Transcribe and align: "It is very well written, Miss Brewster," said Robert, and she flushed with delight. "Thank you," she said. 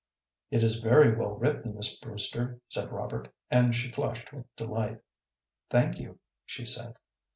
"It 0.49 0.63
is 0.63 0.79
very 0.79 1.15
well 1.15 1.33
written, 1.35 1.75
Miss 1.75 1.95
Brewster," 1.99 2.59
said 2.67 2.91
Robert, 2.91 3.31
and 3.51 3.75
she 3.75 3.91
flushed 3.91 4.33
with 4.33 4.45
delight. 4.55 4.99
"Thank 5.69 5.99
you," 5.99 6.17
she 6.43 6.65
said. 6.65 6.95